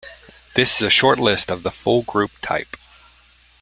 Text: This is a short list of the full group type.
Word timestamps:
This 0.55 0.77
is 0.77 0.81
a 0.81 0.89
short 0.89 1.19
list 1.19 1.51
of 1.51 1.61
the 1.61 1.69
full 1.69 2.01
group 2.01 2.31
type. 2.41 2.75